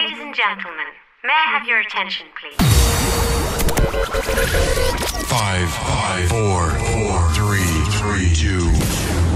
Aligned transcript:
Ladies 0.00 0.20
and 0.20 0.32
gentlemen, 0.32 0.86
may 1.24 1.32
I 1.32 1.58
have 1.58 1.66
your 1.66 1.80
attention, 1.80 2.28
please? 2.40 2.54
Five, 5.26 5.68
five, 5.68 6.28
four, 6.28 6.70
four, 6.70 7.28
three, 7.32 7.66
three, 7.98 8.32
two, 8.32 8.64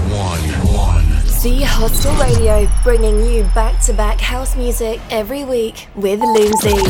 one, 0.09 0.39
one. 0.73 1.03
Z 1.27 1.63
Hostel 1.63 2.15
Radio, 2.15 2.69
bringing 2.81 3.25
you 3.25 3.43
back 3.53 3.81
to 3.81 3.93
back 3.93 4.21
house 4.21 4.55
music 4.55 5.01
every 5.09 5.43
week 5.43 5.89
with 5.95 6.21
Loomsy. 6.21 6.81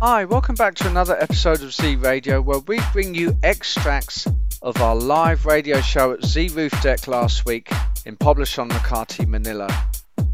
Hi, 0.00 0.24
welcome 0.24 0.56
back 0.56 0.74
to 0.74 0.88
another 0.88 1.16
episode 1.20 1.62
of 1.62 1.72
Z 1.72 1.94
Radio 1.94 2.40
where 2.40 2.58
we 2.58 2.80
bring 2.92 3.14
you 3.14 3.38
extracts 3.44 4.26
of 4.62 4.80
our 4.80 4.94
live 4.94 5.44
radio 5.44 5.80
show 5.80 6.12
at 6.12 6.24
Z 6.24 6.48
Roof 6.48 6.72
Deck 6.82 7.08
last 7.08 7.44
week 7.44 7.68
in 8.06 8.16
Poblacion 8.16 8.68
Makati, 8.70 9.26
Manila, 9.26 9.68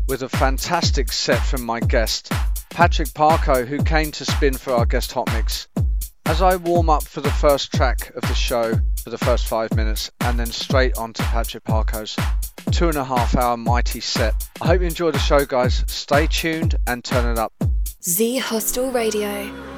with 0.07 0.23
a 0.23 0.29
fantastic 0.29 1.11
set 1.11 1.43
from 1.45 1.65
my 1.65 1.81
guest, 1.81 2.31
Patrick 2.71 3.09
Parco, 3.09 3.67
who 3.67 3.83
came 3.83 4.13
to 4.13 4.25
spin 4.25 4.55
for 4.55 4.75
our 4.75 4.85
guest 4.85 5.13
hot 5.13 5.33
mix. 5.33 5.69
As 6.27 6.43
I 6.43 6.57
warm 6.57 6.91
up 6.91 7.05
for 7.05 7.23
the 7.23 7.31
first 7.31 7.73
track 7.73 8.13
of 8.15 8.23
the 8.23 8.35
show 8.35 8.75
for 9.03 9.09
the 9.09 9.19
first 9.19 9.47
five 9.49 9.75
minutes, 9.75 10.11
and 10.21 10.39
then 10.39 10.47
straight 10.47 10.99
on 10.99 11.15
to 11.15 11.23
Patrick 11.23 11.65
Parco's 11.65 12.17
two 12.71 12.89
and 12.89 12.99
a 12.99 13.05
half 13.05 13.35
hour 13.35 13.57
mighty 13.57 14.01
set. 14.01 14.47
I 14.61 14.67
hope 14.67 14.83
you 14.83 14.87
enjoy 14.87 15.11
the 15.11 15.19
show, 15.19 15.47
guys. 15.47 15.85
Stay 15.87 16.27
tuned 16.27 16.77
and 16.87 17.03
turn 17.03 17.31
it 17.33 17.39
up. 17.39 17.53
Z 18.03 18.37
Hostel 18.39 18.91
Radio. 18.91 19.78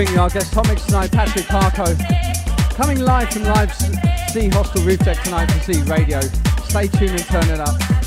We 0.00 0.06
bring 0.06 0.16
you 0.16 0.22
our 0.22 0.30
guest 0.30 0.54
comics 0.54 0.86
tonight, 0.86 1.12
Patrick 1.12 1.44
Parco. 1.44 1.84
Coming 2.74 3.00
live 3.00 3.28
from 3.30 3.42
Live 3.42 3.70
Z 3.74 4.48
Hostel 4.48 4.82
Roof 4.82 5.00
Deck 5.00 5.22
tonight 5.22 5.50
for 5.50 5.70
Z 5.70 5.82
Radio. 5.82 6.22
Stay 6.70 6.86
tuned 6.86 7.10
and 7.10 7.24
turn 7.26 7.44
it 7.50 7.60
up. 7.60 7.99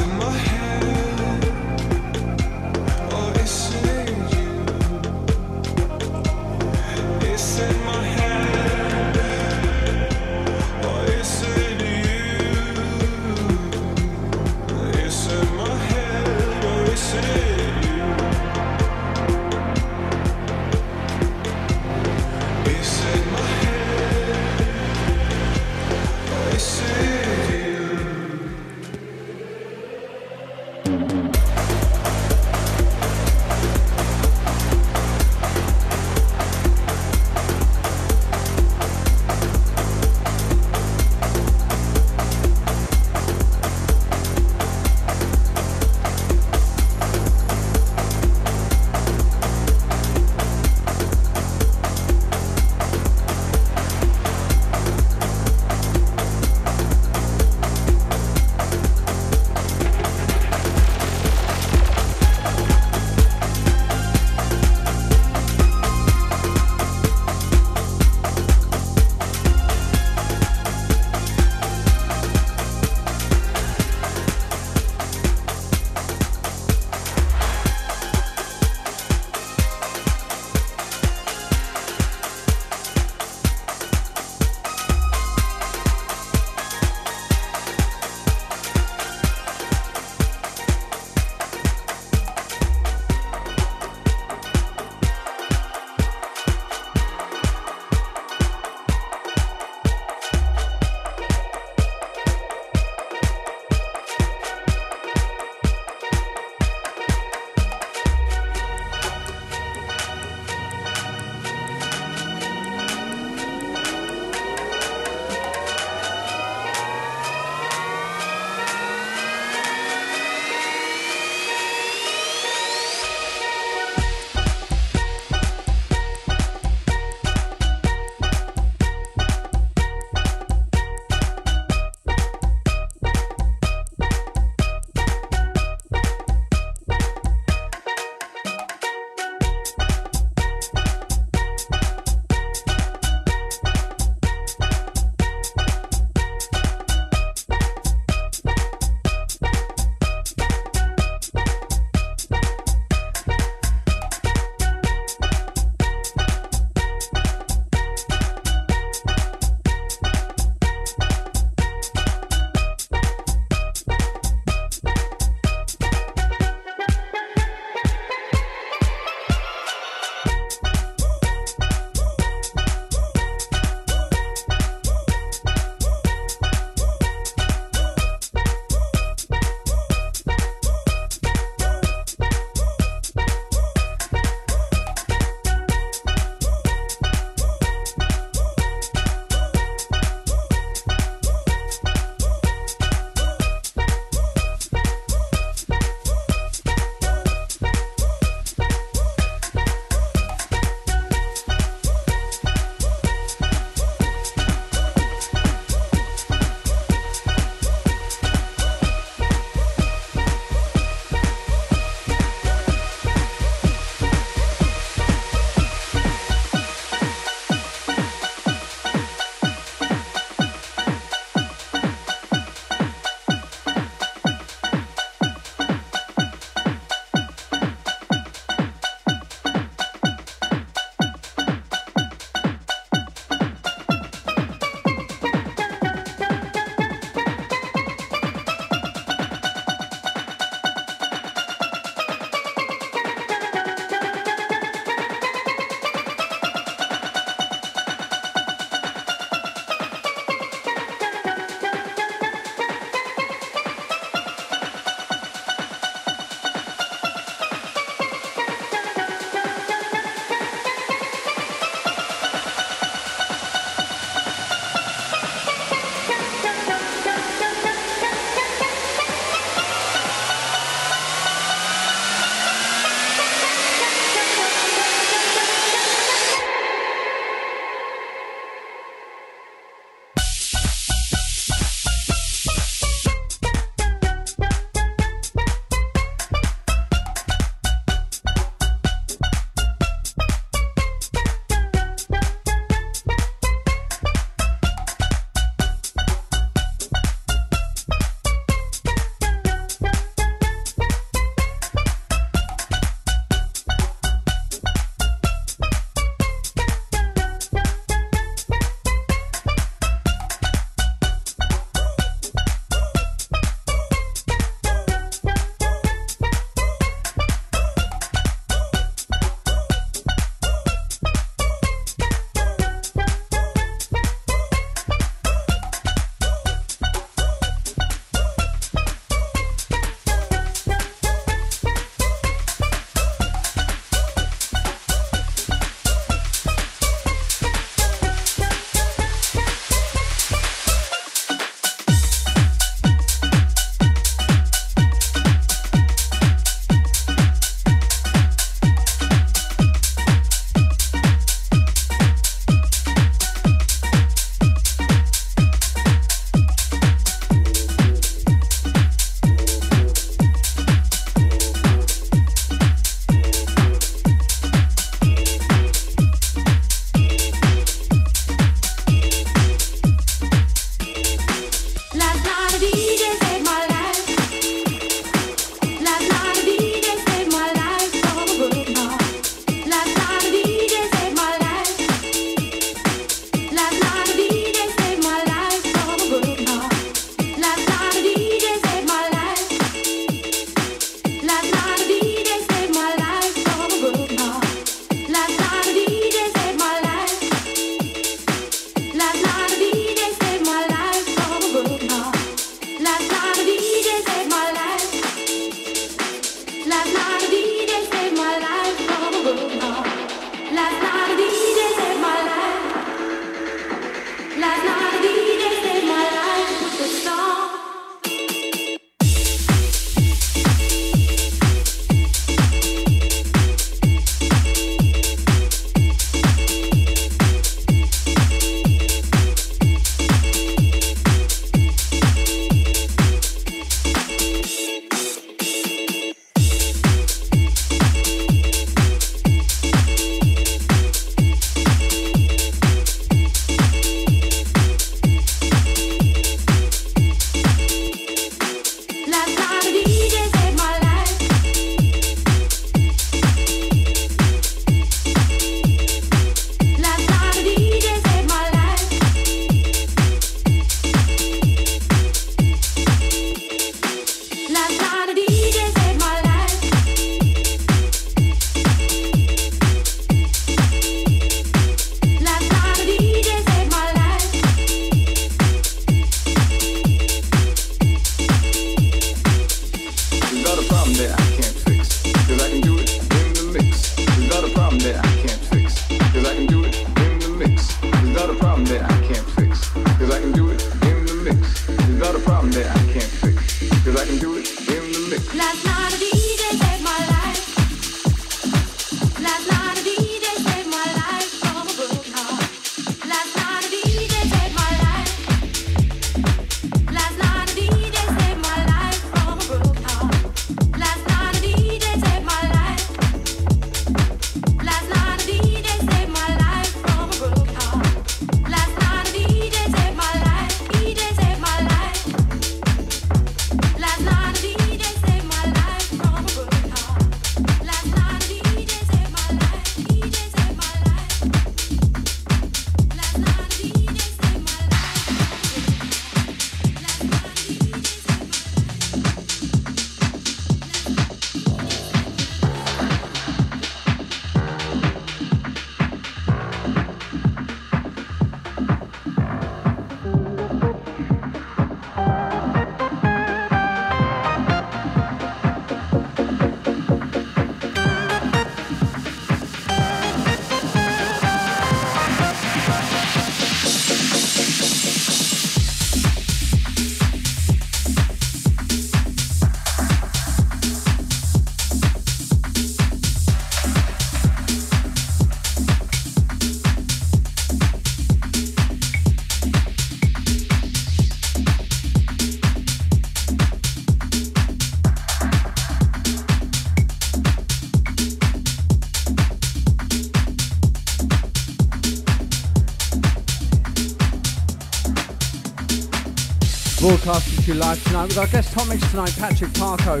Live 597.60 597.84
tonight 597.84 598.06
with 598.08 598.16
our 598.16 598.26
guest 598.26 598.54
hot 598.54 598.68
mix 598.68 598.90
tonight, 598.90 599.14
Patrick 599.18 599.50
Parco, 599.50 600.00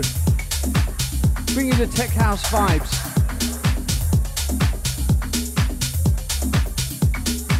bringing 1.52 1.74
you 1.74 1.84
the 1.84 1.92
tech 1.94 2.08
house 2.08 2.42
vibes. 2.44 2.90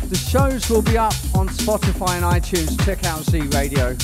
The 0.08 0.16
shows 0.16 0.70
will 0.70 0.80
be 0.80 0.96
up 0.96 1.12
on 1.34 1.48
Spotify 1.50 2.16
and 2.16 2.24
iTunes. 2.24 2.82
Check 2.82 3.04
out 3.04 3.24
Z 3.24 3.40
Radio. 3.48 3.94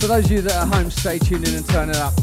For 0.00 0.06
those 0.06 0.24
of 0.24 0.30
you 0.30 0.40
that 0.40 0.56
are 0.56 0.66
home, 0.66 0.90
stay 0.90 1.18
tuned 1.18 1.46
in 1.46 1.56
and 1.56 1.68
turn 1.68 1.90
it 1.90 1.96
up. 1.96 2.14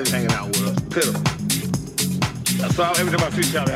Charlie's 0.00 0.12
hanging 0.12 0.32
out 0.32 0.46
with 0.48 0.66
us. 0.66 0.80
Pitiful. 0.94 1.20
So 2.70 2.82
every 3.00 3.16
time 3.16 3.26
I 3.26 3.30
see 3.30 3.52
Charlie, 3.52 3.72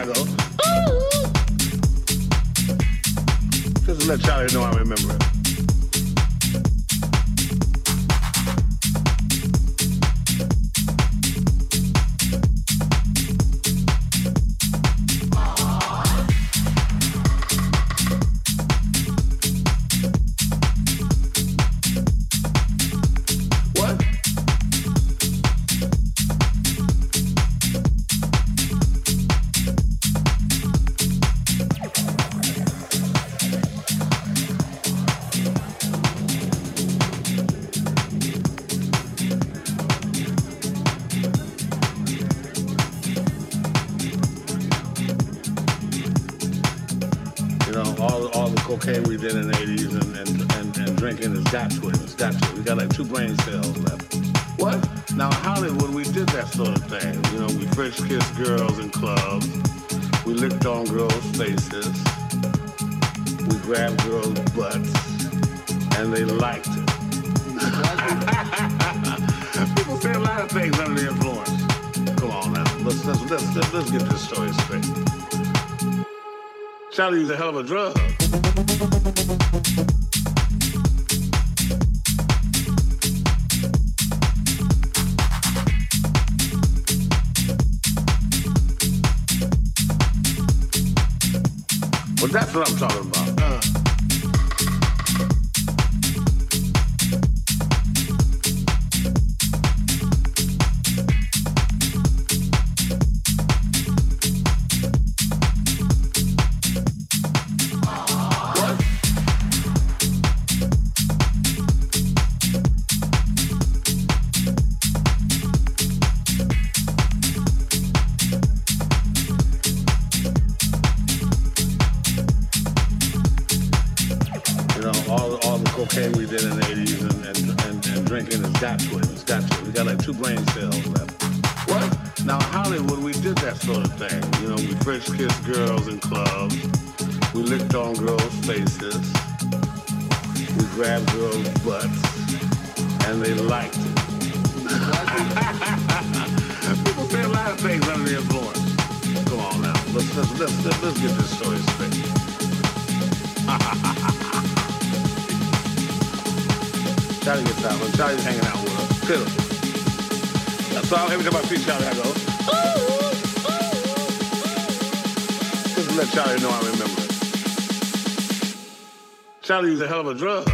Charlie 169.54 169.70
used 169.70 169.82
a 169.82 169.86
hell 169.86 170.00
of 170.00 170.08
a 170.08 170.14
drug. 170.14 170.53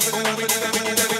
Gracias. 0.00 1.19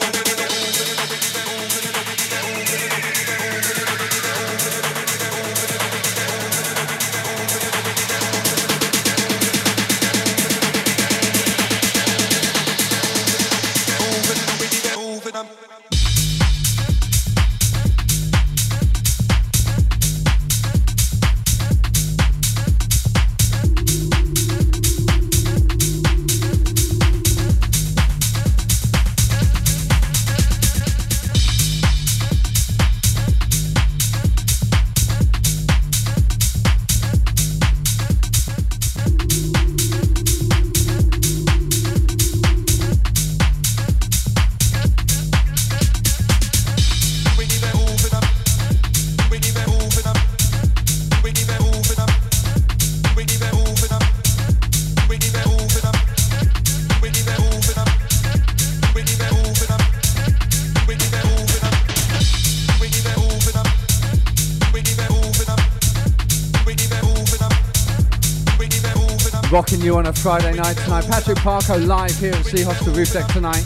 Friday 70.22 70.52
night 70.54 70.76
tonight. 70.76 71.06
Patrick 71.06 71.38
Parco 71.38 71.86
live 71.86 72.14
here 72.18 72.34
at 72.34 72.44
Z 72.44 72.62
Hostel 72.62 72.92
Roof 72.92 73.10
Deck 73.10 73.26
tonight. 73.28 73.64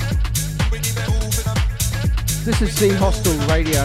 This 2.45 2.63
is 2.63 2.71
Z 2.79 2.91
Hostel 2.91 3.37
Radio. 3.49 3.85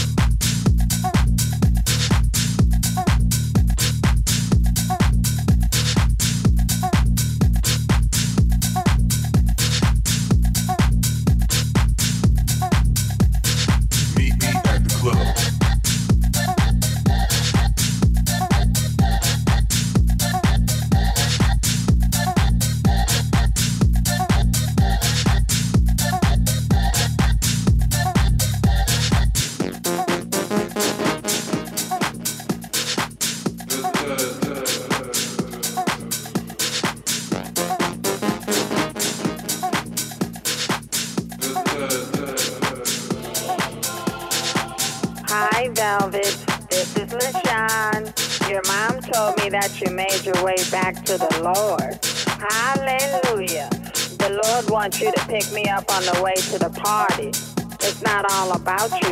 all 58.51 58.57
about 58.57 58.91
you. 59.03 59.10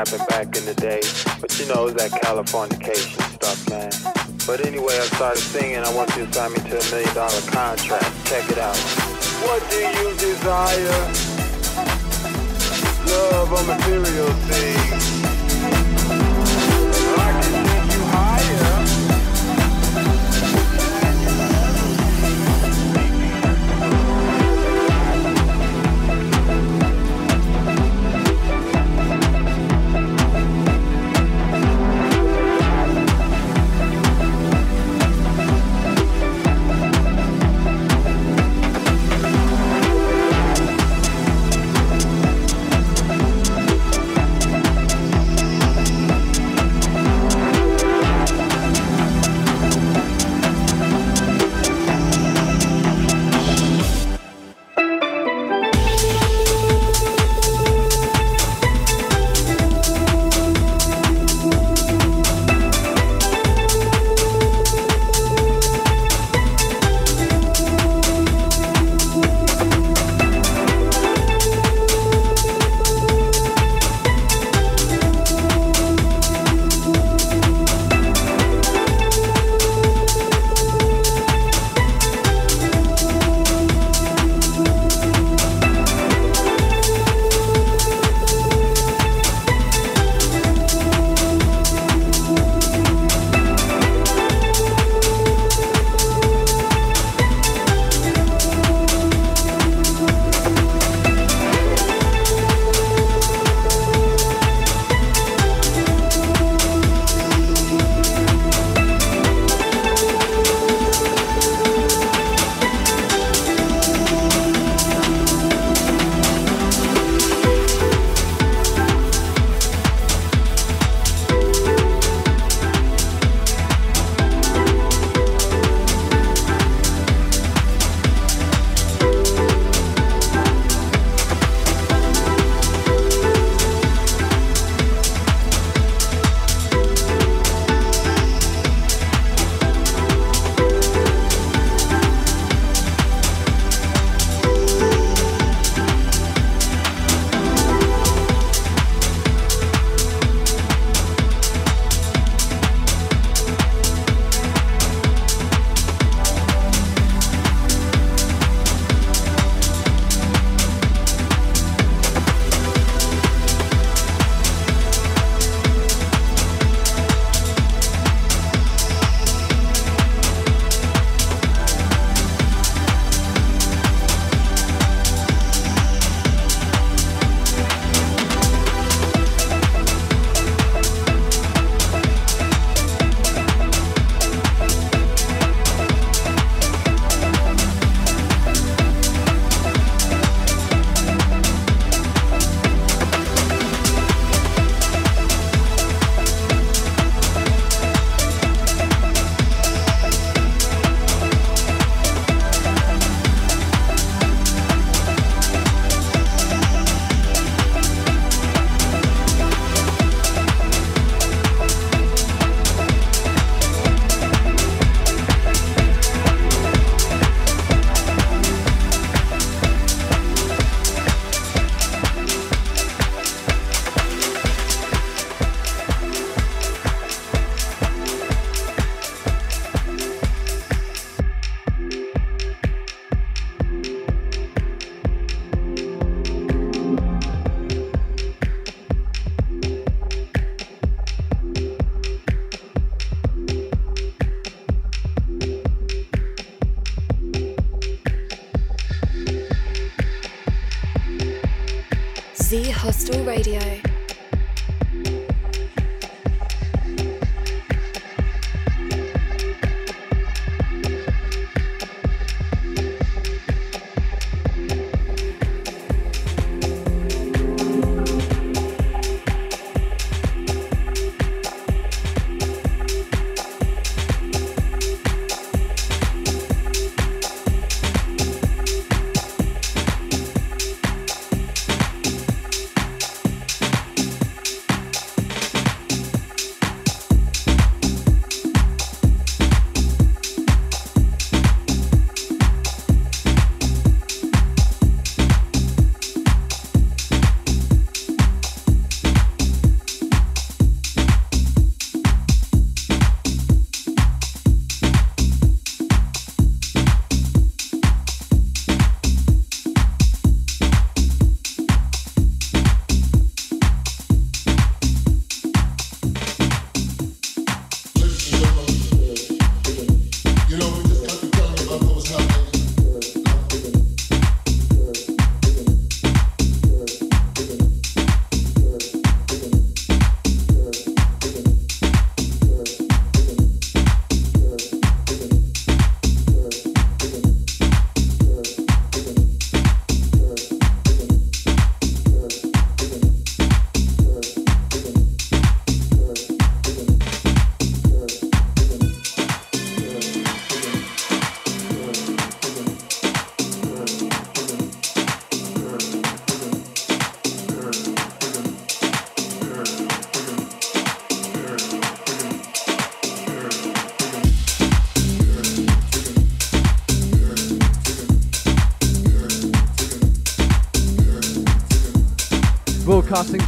Happened 0.00 0.26
back 0.28 0.56
in 0.56 0.64
the 0.64 0.74
day. 0.74 1.00
But 1.42 1.58
you 1.60 1.66
know, 1.66 1.86
it 1.86 1.92
was 1.92 1.94
that 1.94 2.10
Californication 2.22 3.20
stuff, 3.36 3.68
man. 3.68 3.92
But 4.46 4.64
anyway, 4.66 4.96
I 4.96 5.04
started 5.12 5.42
singing. 5.42 5.76
I 5.76 5.94
want 5.94 6.08
you 6.16 6.24
to 6.24 6.32
sign 6.32 6.52
me 6.52 6.58
to 6.70 6.78
a 6.80 6.90
million 6.90 7.14
dollar 7.14 7.42
contract. 7.52 8.08
Check 8.24 8.48
it 8.50 8.58
out. 8.58 8.76
What 9.44 9.60
do 9.70 9.76
you 9.76 10.10
desire? 10.16 11.29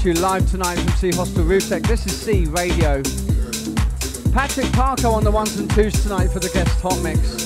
To 0.03 0.09
you 0.09 0.15
live 0.15 0.51
tonight 0.51 0.81
from 0.81 0.89
Z 0.97 1.13
Hostel 1.17 1.45
Roof 1.45 1.69
Deck. 1.69 1.85
This 1.85 2.05
is 2.07 2.25
Z 2.25 2.47
Radio. 2.47 3.01
Patrick 4.33 4.67
Parco 4.73 5.13
on 5.13 5.23
the 5.23 5.31
ones 5.31 5.57
and 5.61 5.71
twos 5.71 5.93
tonight 6.03 6.27
for 6.27 6.41
the 6.41 6.49
guest 6.49 6.81
hot 6.81 7.01
mix. 7.05 7.41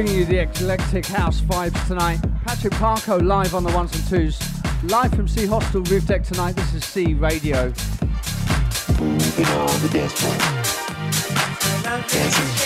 Bringing 0.00 0.18
you 0.20 0.24
the 0.24 0.38
eclectic 0.38 1.04
house 1.04 1.42
vibes 1.42 1.86
tonight. 1.86 2.20
Patrick 2.46 2.72
Parco 2.72 3.22
live 3.22 3.54
on 3.54 3.64
the 3.64 3.72
ones 3.72 3.94
and 3.94 4.08
twos. 4.08 4.40
Live 4.84 5.12
from 5.12 5.28
Z 5.28 5.44
Hostel 5.44 5.82
Roof 5.82 6.06
Deck 6.06 6.24
tonight. 6.24 6.56
This 6.56 6.72
is 6.72 6.84
Z 6.86 7.12
Radio. 7.12 7.66
Moving 8.98 9.44
on 9.44 9.82
the 9.82 9.90
dance 9.92 10.12
floor. 10.14 10.34
Dancing. 11.82 12.59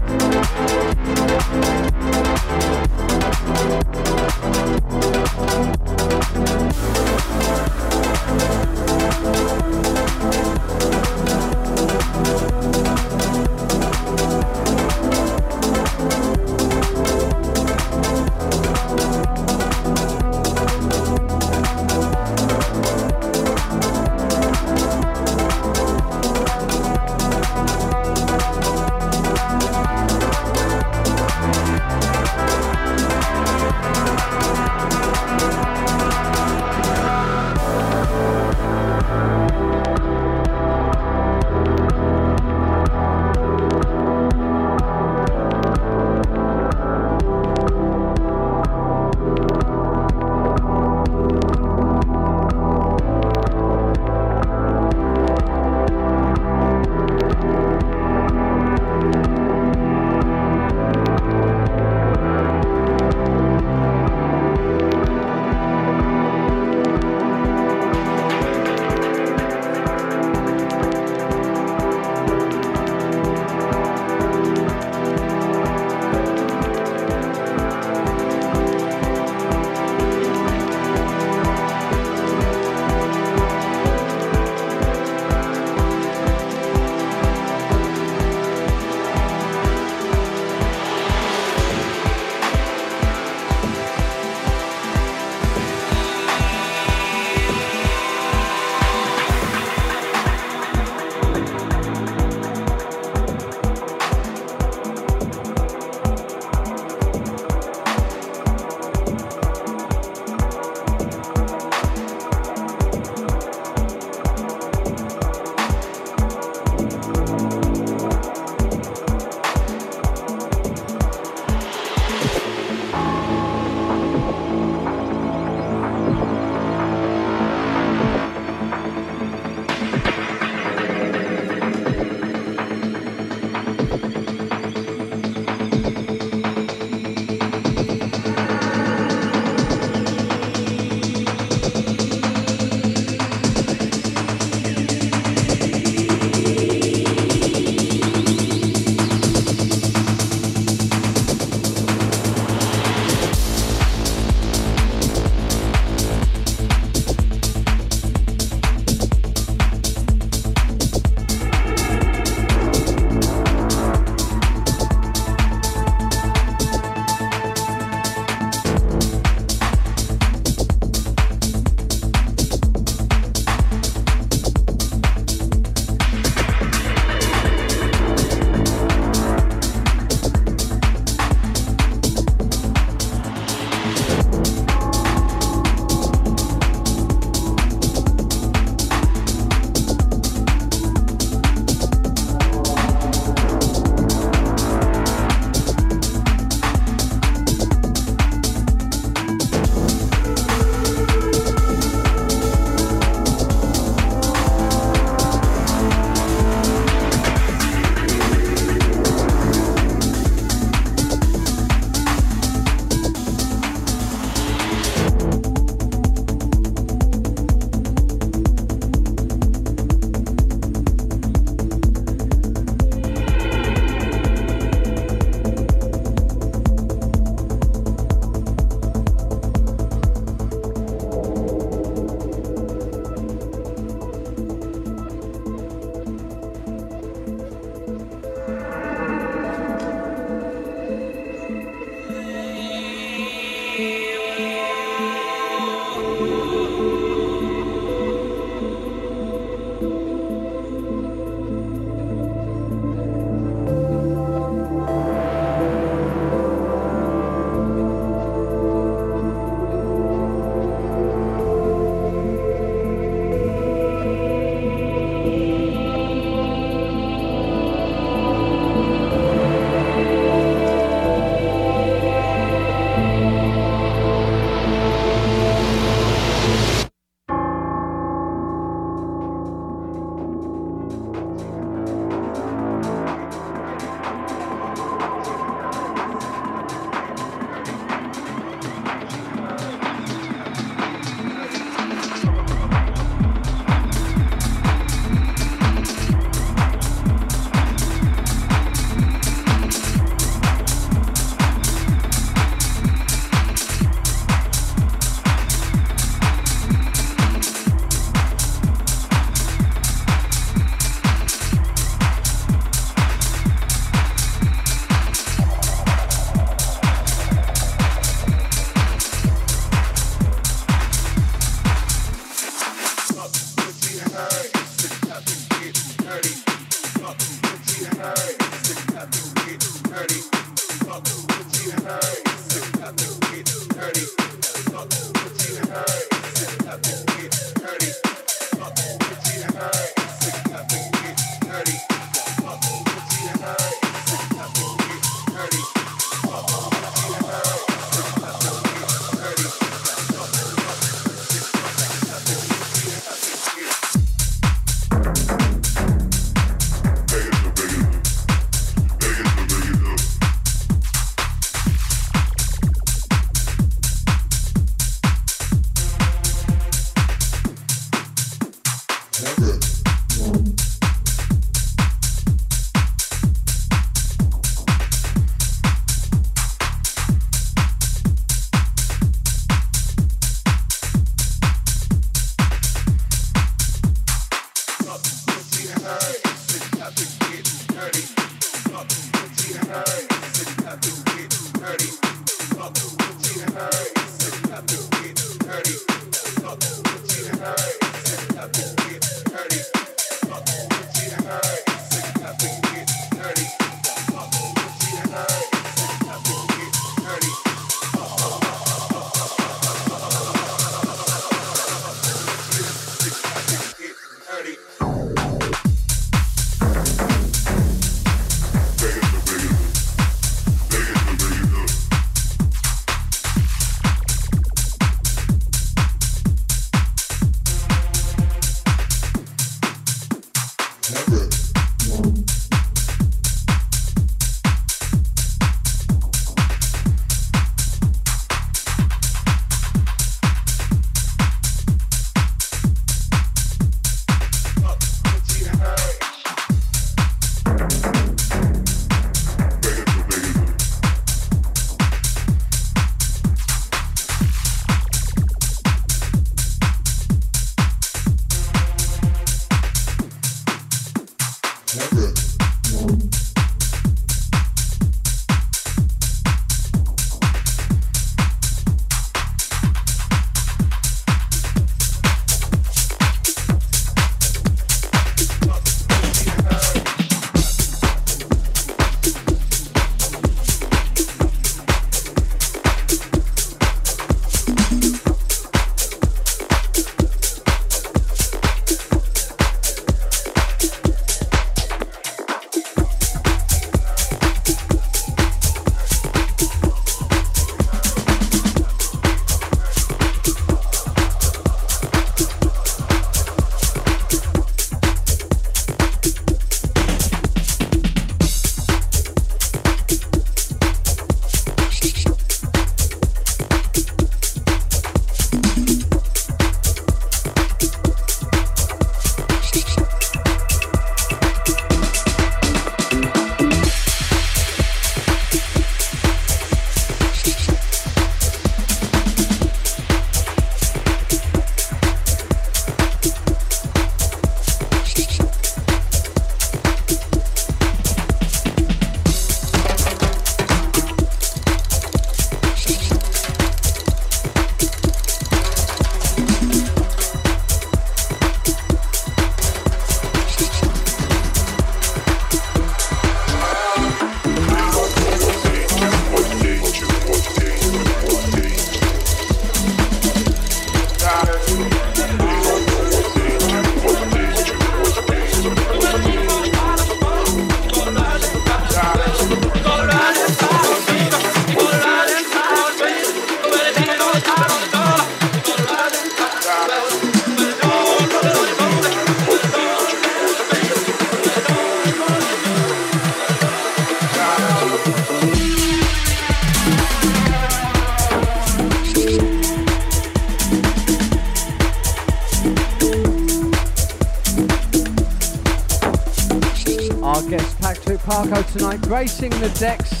Gracing 598.86 599.30
the 599.30 599.48
decks 599.58 600.00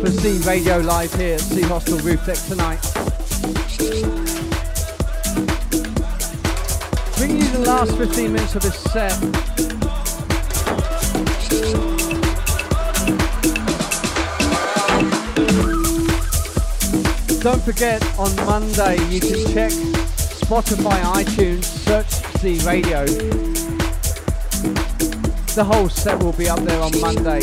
for 0.00 0.06
Z 0.06 0.46
Radio 0.46 0.78
Live 0.78 1.12
here 1.14 1.36
at 1.36 1.40
Z 1.40 1.62
Hostel 1.62 1.98
Roof 1.98 2.26
Deck 2.26 2.36
tonight. 2.46 2.78
Bringing 7.16 7.38
you 7.38 7.48
the 7.52 7.64
last 7.66 7.96
15 7.96 8.32
minutes 8.32 8.54
of 8.54 8.62
this 8.62 8.76
set. 8.92 9.18
Don't 17.42 17.62
forget, 17.62 18.02
on 18.18 18.36
Monday 18.44 18.96
you 19.08 19.20
can 19.20 19.52
check 19.54 19.72
Spotify, 19.72 21.00
iTunes, 21.24 21.64
search 21.64 22.10
Z 22.40 22.58
Radio 22.66 23.06
the 25.58 25.64
whole 25.64 25.88
set 25.88 26.22
will 26.22 26.32
be 26.34 26.48
up 26.48 26.60
there 26.60 26.80
on 26.80 26.92
Monday. 27.00 27.40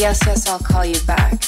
Yes, 0.00 0.18
yes, 0.24 0.48
I'll 0.48 0.58
call 0.58 0.86
you 0.86 0.98
back. 1.00 1.44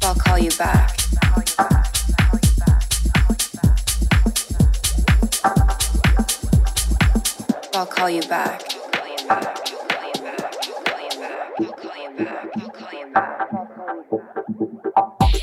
I'll 0.00 0.14
call 0.14 0.38
you 0.38 0.50
back. 0.56 0.96
I'll 7.74 7.86
call 7.86 8.08
you 8.08 8.22
back. 8.28 8.61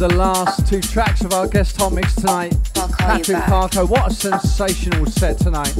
the 0.00 0.16
last 0.16 0.66
two 0.66 0.80
tracks 0.80 1.20
of 1.24 1.34
our 1.34 1.46
guest 1.46 1.76
hot 1.76 1.92
mix 1.92 2.14
tonight, 2.14 2.56
Patrick 2.72 3.36
Parco, 3.36 3.86
What 3.86 4.10
a 4.10 4.14
sensational 4.14 5.04
set 5.04 5.36
tonight. 5.36 5.74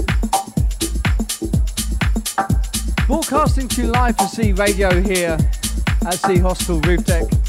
Broadcasting 3.07 3.67
to 3.69 3.81
you 3.81 3.87
live 3.89 4.19
for 4.19 4.27
Z 4.27 4.53
Radio 4.53 5.01
here 5.01 5.39
at 6.05 6.15
Z 6.27 6.37
Hostel 6.37 6.81
Roof 6.83 7.03
Deck. 7.07 7.40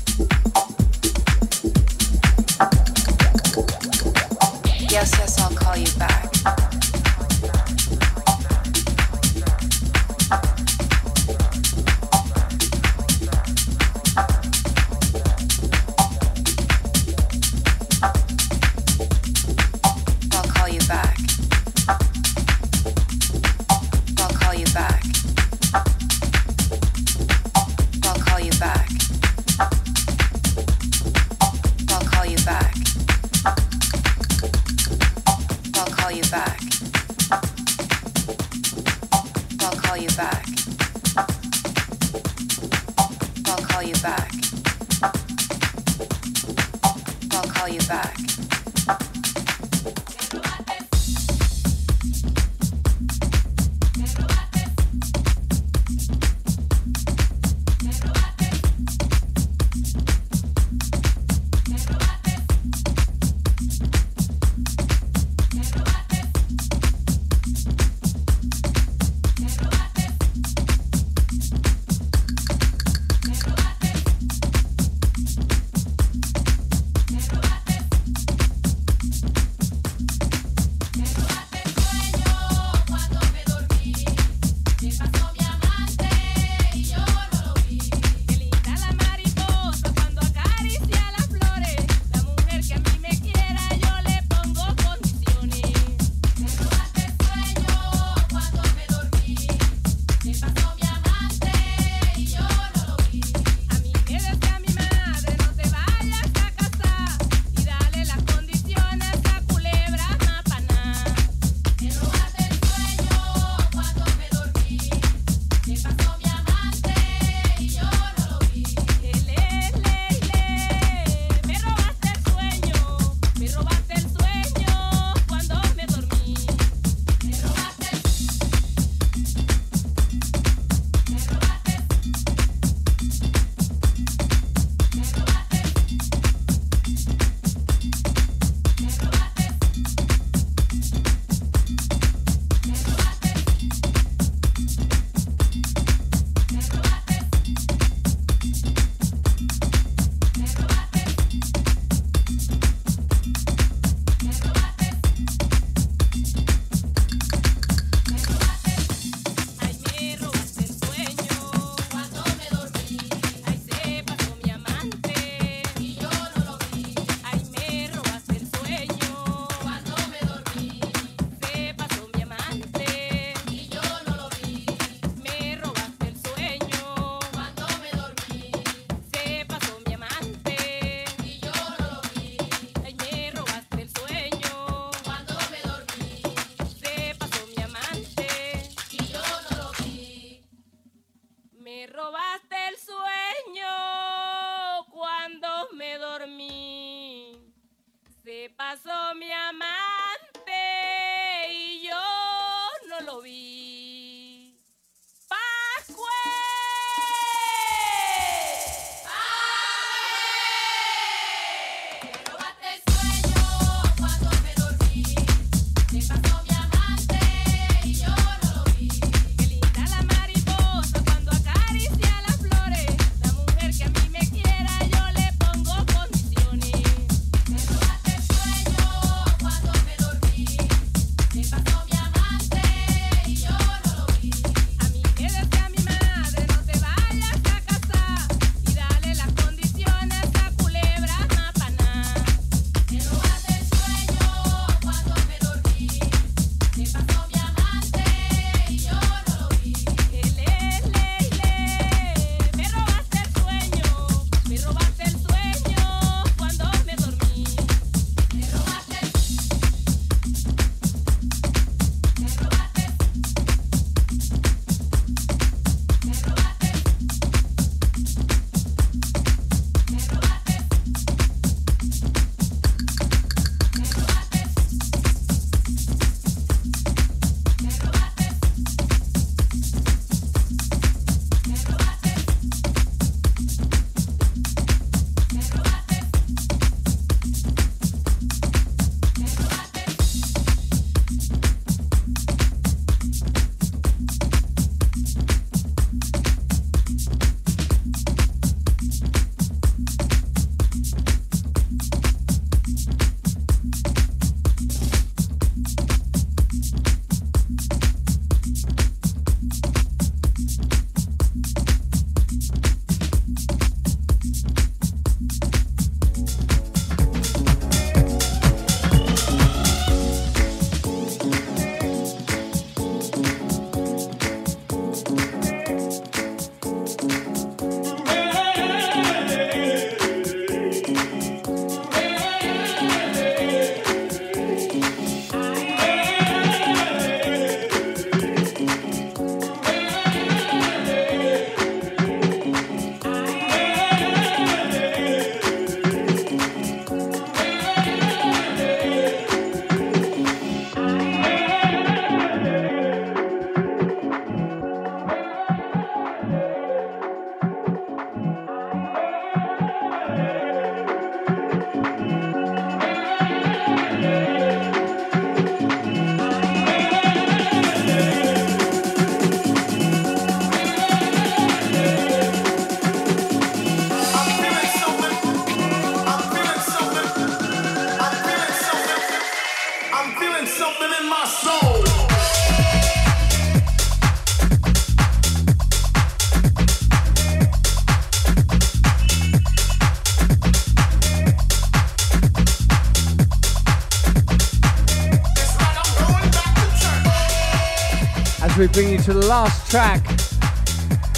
We 398.62 398.68
bring 398.68 398.90
you 398.90 399.00
to 399.00 399.14
the 399.14 399.26
last 399.26 399.72
track 399.72 400.08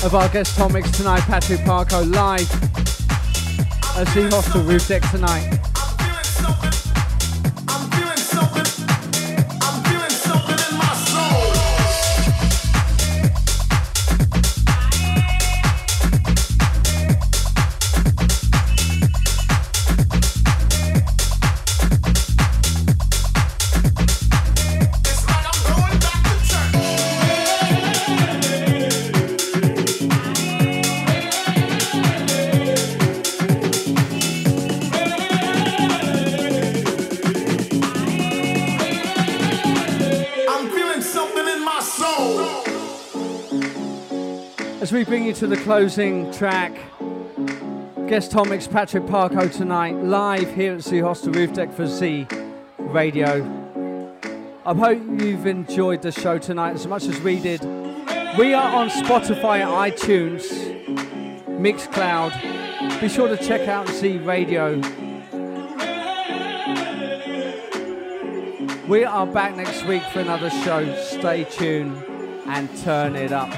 of 0.02 0.16
our 0.16 0.30
guest 0.30 0.58
Tomix 0.58 0.96
tonight, 0.96 1.20
Patrick 1.24 1.60
Parco 1.60 2.10
live 2.10 2.50
at 3.98 4.08
the 4.16 4.30
Hostel 4.32 4.62
Roof 4.64 4.88
Deck 4.88 5.02
tonight. 5.12 5.53
To 45.44 45.48
the 45.50 45.58
closing 45.58 46.32
track. 46.32 46.72
Guest 48.08 48.32
Tomix 48.32 48.72
Patrick 48.72 49.04
Parco 49.04 49.52
tonight, 49.52 49.94
live 50.02 50.56
here 50.56 50.76
at 50.76 50.82
Z 50.84 51.00
Hostel 51.00 51.34
Roof 51.34 51.52
Deck 51.52 51.74
for 51.74 51.86
Z 51.86 52.26
Radio. 52.78 53.44
I 54.66 54.74
hope 54.74 55.02
you've 55.20 55.46
enjoyed 55.46 56.02
the 56.02 56.14
show 56.14 56.38
tonight 56.38 56.76
as 56.76 56.88
much 56.88 57.08
as 57.08 57.20
we 57.20 57.42
did. 57.42 57.62
We 58.38 58.54
are 58.54 58.74
on 58.74 58.88
Spotify, 58.88 59.66
iTunes, 59.92 60.46
Mixcloud. 61.60 63.02
Be 63.02 63.10
sure 63.10 63.28
to 63.28 63.36
check 63.36 63.68
out 63.68 63.90
Z 63.90 64.20
Radio. 64.20 64.78
We 68.88 69.04
are 69.04 69.28
back 69.28 69.58
next 69.58 69.84
week 69.88 70.04
for 70.04 70.22
another 70.22 70.50
show. 70.50 70.96
Stay 71.04 71.44
tuned 71.44 72.02
and 72.46 72.70
turn 72.78 73.18
it 73.18 73.34
up. 73.34 73.54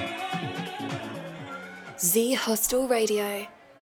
Z 2.16 2.34
Hostel 2.48 2.88
Radio. 2.88 3.46